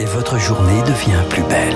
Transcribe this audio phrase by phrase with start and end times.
[0.00, 1.74] et votre journée devient plus belle.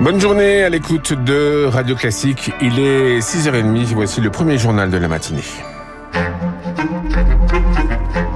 [0.00, 2.52] Bonne journée à l'écoute de Radio Classique.
[2.60, 3.94] Il est 6h30.
[3.94, 5.42] Voici le premier journal de la matinée.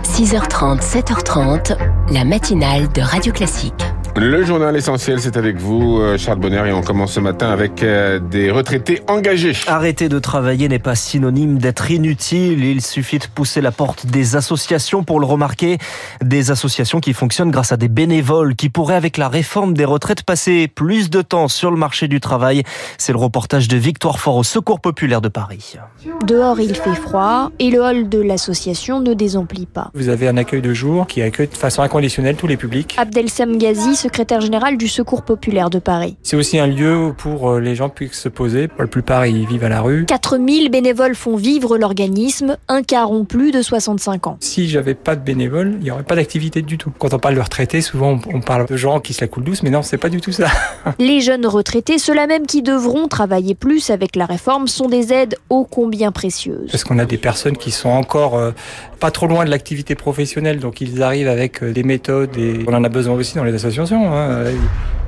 [0.03, 1.77] 6h30, 7h30,
[2.11, 3.94] la matinale de Radio Classique.
[4.17, 7.83] Le journal essentiel, c'est avec vous, euh, Charles Bonner, et on commence ce matin avec
[7.83, 9.55] euh, des retraités engagés.
[9.67, 12.65] Arrêter de travailler n'est pas synonyme d'être inutile.
[12.65, 15.79] Il suffit de pousser la porte des associations pour le remarquer.
[16.23, 20.23] Des associations qui fonctionnent grâce à des bénévoles qui pourraient, avec la réforme des retraites,
[20.23, 22.63] passer plus de temps sur le marché du travail.
[22.99, 25.75] C'est le reportage de Victoire Fort au Secours Populaire de Paris.
[26.25, 29.91] Dehors, il fait froid et le hall de l'association ne désemplit pas.
[29.93, 32.95] Vous avez un accueil de jour qui accueille de façon inconditionnelle tous les publics.
[32.97, 36.19] Abdel Samgazi, secrétaire général du Secours populaire de Paris.
[36.23, 38.69] C'est aussi un lieu pour euh, les gens puissent se poser.
[38.69, 40.05] Pour la plupart, ils vivent à la rue.
[40.05, 44.37] 4000 bénévoles font vivre l'organisme, un quart ont plus de 65 ans.
[44.41, 46.93] Si j'avais pas de bénévoles, il n'y aurait pas d'activité du tout.
[46.99, 49.63] Quand on parle de retraités, souvent on parle de gens qui se la coulent douce,
[49.63, 50.49] mais non, c'est pas du tout ça.
[50.99, 55.37] les jeunes retraités, ceux-là même qui devront travailler plus avec la réforme, sont des aides
[55.49, 56.71] ô combien précieuses.
[56.71, 58.51] Parce qu'on a des personnes qui sont encore euh,
[59.01, 62.75] pas trop loin de l'activité professionnelle, donc ils arrivent avec euh, des méthodes et on
[62.75, 63.94] en a besoin aussi dans les associations.
[63.95, 64.45] Hein.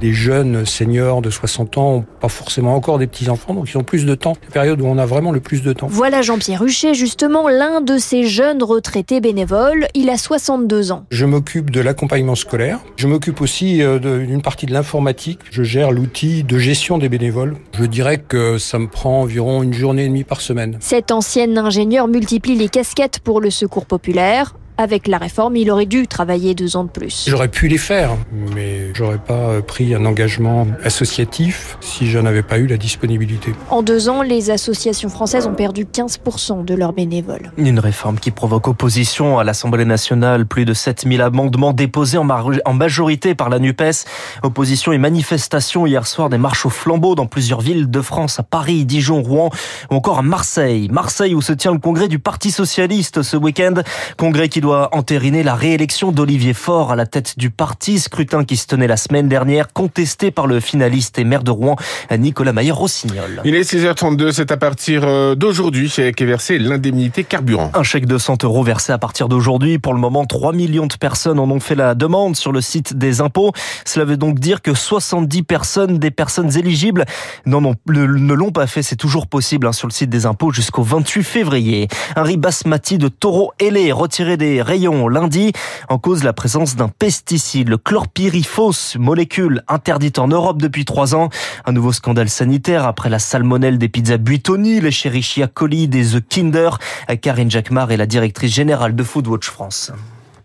[0.03, 3.83] Les jeunes seniors de 60 ans n'ont pas forcément encore des petits-enfants, donc ils ont
[3.83, 4.34] plus de temps.
[4.45, 5.87] La période où on a vraiment le plus de temps.
[5.89, 9.87] Voilà Jean-Pierre Huchet, justement l'un de ces jeunes retraités bénévoles.
[9.95, 11.06] Il a 62 ans.
[11.11, 12.81] Je m'occupe de l'accompagnement scolaire.
[12.97, 15.41] Je m'occupe aussi euh, d'une partie de l'informatique.
[15.50, 17.56] Je gère l'outil de gestion des bénévoles.
[17.73, 20.77] Je dirais que ça me prend environ une journée et demie par semaine.
[20.81, 24.55] Cet ancien ingénieur multiplie les casquettes pour le secours populaire.
[24.78, 27.24] Avec la réforme, il aurait dû travailler deux ans de plus.
[27.28, 28.10] J'aurais pu les faire,
[28.55, 33.54] mais j'aurais pas pris un engagement associatif si je n'avais pas eu la disponibilité.
[33.70, 37.52] En deux ans, les associations françaises ont perdu 15% de leurs bénévoles.
[37.56, 40.44] Une réforme qui provoque opposition à l'Assemblée nationale.
[40.44, 44.04] Plus de 7000 amendements déposés en majorité par la NUPES.
[44.42, 48.42] Opposition et manifestation hier soir des marches au flambeau dans plusieurs villes de France, à
[48.42, 49.48] Paris, Dijon, Rouen
[49.91, 50.88] ou encore à Marseille.
[50.91, 53.75] Marseille où se tient le congrès du Parti Socialiste ce week-end.
[54.19, 58.56] Congrès qui doit entériner la réélection d'Olivier Faure à la tête du parti, scrutin qui
[58.56, 61.77] se tenait la semaine dernière, contesté par le finaliste et maire de Rouen,
[62.10, 63.43] Nicolas Mayer-Rossignol.
[63.44, 67.71] Il est 6h32, c'est à partir euh, d'aujourd'hui qu'est versé l'indemnité carburant.
[67.75, 69.78] Un chèque de 100 euros versé à partir d'aujourd'hui.
[69.78, 72.98] Pour le moment, 3 millions de personnes en ont fait la demande sur le site
[72.98, 73.53] des impôts.
[73.84, 77.04] Cela veut donc dire que 70 personnes, des personnes éligibles,
[77.44, 78.83] non, non, ne l'ont pas fait.
[78.83, 81.87] C'est toujours possible hein, sur le site des impôts jusqu'au 28 février.
[82.16, 85.53] Un riz basmati de taureau ailé retiré des rayons lundi
[85.89, 91.31] en cause la présence d'un pesticide, le chlorpyrifos, molécule interdite en Europe depuis trois ans.
[91.65, 96.27] Un nouveau scandale sanitaire après la salmonelle des pizzas Buitoni, les Cherichia coli des The
[96.28, 96.78] Kinder.
[97.21, 99.93] Karine Jacquemart est la directrice générale de Foodwatch France.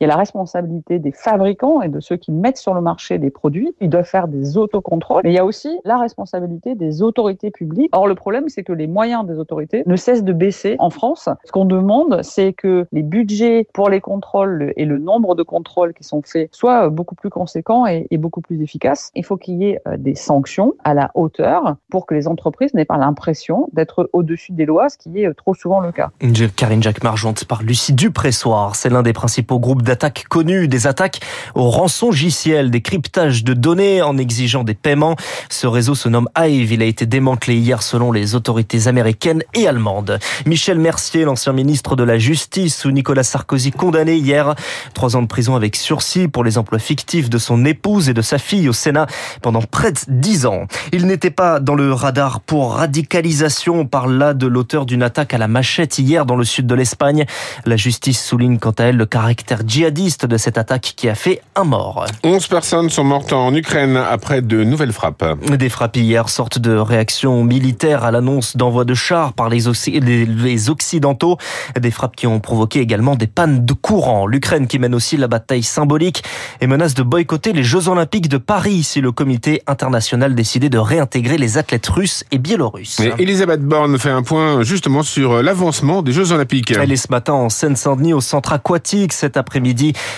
[0.01, 3.19] Il y a la responsabilité des fabricants et de ceux qui mettent sur le marché
[3.19, 3.75] des produits.
[3.81, 5.21] Ils doivent faire des autocontrôles.
[5.23, 7.95] Mais il y a aussi la responsabilité des autorités publiques.
[7.95, 11.29] Or, le problème, c'est que les moyens des autorités ne cessent de baisser en France.
[11.45, 15.93] Ce qu'on demande, c'est que les budgets pour les contrôles et le nombre de contrôles
[15.93, 19.11] qui sont faits soient beaucoup plus conséquents et, beaucoup plus efficaces.
[19.13, 22.73] Il faut qu'il y ait euh, des sanctions à la hauteur pour que les entreprises
[22.73, 26.09] n'aient pas l'impression d'être au-dessus des lois, ce qui est euh, trop souvent le cas.
[26.55, 28.75] Karine Jacques Marjante par Lucie Dupressoir.
[28.75, 31.19] C'est l'un des principaux groupes d'attaques connues, des attaques
[31.53, 35.17] au rançongiciel, des cryptages de données en exigeant des paiements.
[35.49, 36.71] Ce réseau se nomme Hive.
[36.71, 40.17] Il a été démantelé hier selon les autorités américaines et allemandes.
[40.45, 44.55] Michel Mercier, l'ancien ministre de la Justice, ou Nicolas Sarkozy condamné hier.
[44.93, 48.21] Trois ans de prison avec sursis pour les emplois fictifs de son épouse et de
[48.21, 49.07] sa fille au Sénat
[49.41, 50.67] pendant près de dix ans.
[50.93, 53.81] Il n'était pas dans le radar pour radicalisation.
[53.81, 56.75] On parle là de l'auteur d'une attaque à la machette hier dans le sud de
[56.75, 57.25] l'Espagne.
[57.65, 61.63] La justice souligne quant à elle le caractère de cette attaque qui a fait un
[61.63, 62.05] mort.
[62.23, 65.23] 11 personnes sont mortes en Ukraine après de nouvelles frappes.
[65.49, 69.61] Des frappes hier, sorte de réaction militaire à l'annonce d'envoi de chars par les,
[69.99, 71.37] les Occidentaux.
[71.79, 74.27] Des frappes qui ont provoqué également des pannes de courant.
[74.27, 76.23] L'Ukraine qui mène aussi la bataille symbolique
[76.59, 80.77] et menace de boycotter les Jeux Olympiques de Paris si le comité international décidait de
[80.77, 82.99] réintégrer les athlètes russes et biélorusses.
[82.99, 86.71] Et Elisabeth Borne fait un point justement sur l'avancement des Jeux Olympiques.
[86.71, 89.13] Elle est ce matin en Seine-Saint-Denis au centre aquatique.
[89.13, 89.70] Cet après-midi,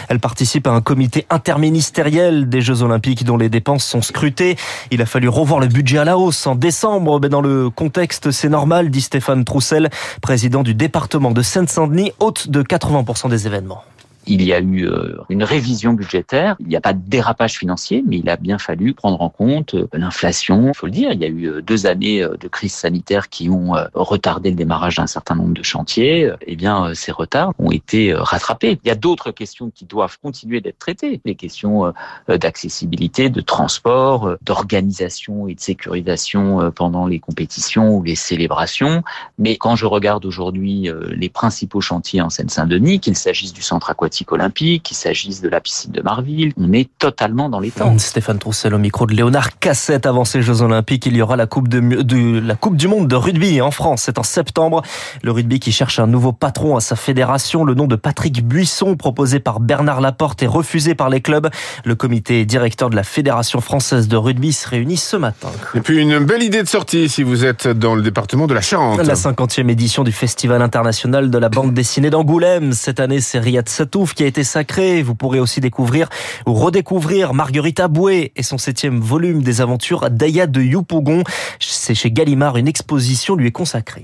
[0.10, 4.56] elle participe à un comité interministériel des Jeux Olympiques dont les dépenses sont scrutées.
[4.92, 8.32] Il a fallu revoir le budget à la hausse en décembre, mais dans le contexte,
[8.32, 9.90] c'est normal, dit Stéphane Troussel,
[10.22, 13.84] président du département de Seine-Saint-Denis, hôte de 80% des événements.
[14.26, 16.56] Il y a eu euh, une révision budgétaire.
[16.60, 19.74] Il n'y a pas de dérapage financier, mais il a bien fallu prendre en compte
[19.74, 20.70] euh, l'inflation.
[20.70, 23.50] Il faut le dire, il y a eu euh, deux années de crise sanitaire qui
[23.50, 26.32] ont retardé le démarrage d'un certain nombre de chantiers.
[26.46, 28.80] Eh bien, ces retards ont été rattrapés.
[28.84, 31.22] Il y a d'autres questions qui doivent continuer d'être traitées.
[31.26, 31.94] Les questions
[32.28, 39.04] d'accessibilité, de transport, d'organisation et de sécurisation pendant les compétitions ou les célébrations.
[39.38, 44.13] Mais quand je regarde aujourd'hui les principaux chantiers en Seine-Saint-Denis, qu'il s'agisse du centre aquatique
[44.32, 47.98] olympique, qu'il s'agisse de la piscine de Marville, on est totalement dans les temps.
[47.98, 51.06] Stéphane Troussel au micro de Léonard Cassette avant ces Jeux Olympiques.
[51.06, 54.04] Il y aura la Coupe, de, la coupe du Monde de rugby en France.
[54.06, 54.82] C'est en septembre.
[55.22, 57.64] Le rugby qui cherche un nouveau patron à sa fédération.
[57.64, 61.50] Le nom de Patrick Buisson, proposé par Bernard Laporte, est refusé par les clubs.
[61.86, 65.50] Le comité directeur de la Fédération française de rugby se réunit ce matin.
[65.76, 68.62] Et puis une belle idée de sortie si vous êtes dans le département de la
[68.62, 69.02] Charente.
[69.02, 72.74] La 50e édition du Festival international de la bande dessinée d'Angoulême.
[72.74, 73.68] Cette année, c'est Riyad
[74.12, 75.02] Qui a été sacré.
[75.02, 76.10] Vous pourrez aussi découvrir
[76.46, 81.24] ou redécouvrir Marguerite Aboué et son septième volume des aventures d'Aya de Youpougon.
[81.60, 84.04] C'est chez Gallimard, une exposition lui est consacrée.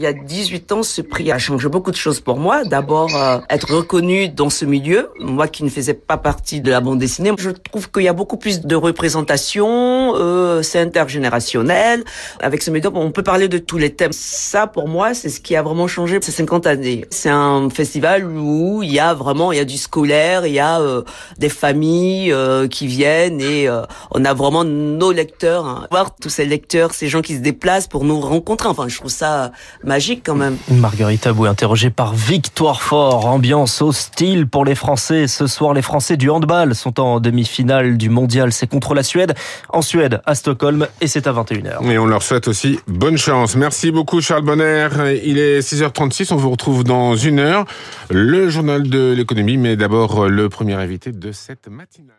[0.00, 2.64] Il y a 18 ans, ce prix a changé beaucoup de choses pour moi.
[2.64, 6.80] D'abord, euh, être reconnu dans ce milieu, moi qui ne faisais pas partie de la
[6.80, 7.30] bande dessinée.
[7.38, 12.02] Je trouve qu'il y a beaucoup plus de représentation, euh, c'est intergénérationnel.
[12.40, 14.10] Avec ce médium, on peut parler de tous les thèmes.
[14.12, 17.04] Ça, pour moi, c'est ce qui a vraiment changé ces 50 années.
[17.10, 20.58] C'est un festival où il y a vraiment, il y a du scolaire, il y
[20.58, 21.02] a euh,
[21.38, 23.68] des familles euh, qui viennent et
[24.10, 25.66] on a vraiment nos lecteurs.
[25.66, 25.86] Hein.
[25.92, 28.68] Voir tous ces lecteurs, ces gens qui se déplacent pour nous rencontrer.
[28.68, 29.52] Enfin, je trouve ça
[29.84, 30.56] magique quand même.
[30.70, 33.26] Marguerite Abou interrogée par Victoire Fort.
[33.26, 35.26] Ambiance hostile pour les Français.
[35.28, 38.52] Ce soir, les Français du handball sont en demi-finale du mondial.
[38.52, 39.34] C'est contre la Suède,
[39.68, 41.84] en Suède, à Stockholm, et c'est à 21h.
[41.90, 43.56] Et on leur souhaite aussi bonne chance.
[43.56, 44.88] Merci beaucoup Charles Bonner.
[45.24, 47.64] Il est 6h36, on vous retrouve dans une heure.
[48.10, 52.16] Le journal de l'économie, mais d'abord le premier invité de cette matinale.